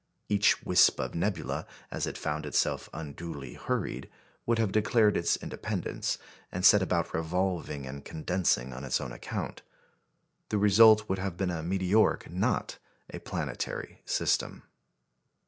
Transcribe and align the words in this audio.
Each 0.29 0.63
wisp 0.63 0.99
of 0.99 1.13
nebula, 1.13 1.67
as 1.91 2.07
it 2.07 2.17
found 2.17 2.47
itself 2.47 2.89
unduly 2.91 3.53
hurried, 3.53 4.09
would 4.47 4.57
have 4.57 4.71
declared 4.71 5.15
its 5.15 5.37
independence, 5.37 6.17
and 6.51 6.65
set 6.65 6.81
about 6.81 7.13
revolving 7.13 7.85
and 7.85 8.03
condensing 8.03 8.73
on 8.73 8.83
its 8.83 8.99
own 8.99 9.11
account. 9.11 9.61
The 10.49 10.57
result 10.57 11.07
would 11.07 11.19
have 11.19 11.37
been 11.37 11.51
a 11.51 11.61
meteoric, 11.61 12.31
not 12.31 12.79
a 13.13 13.19
planetary 13.19 14.01
system. 14.03 14.63